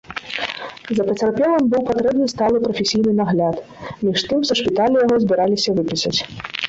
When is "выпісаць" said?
5.79-6.17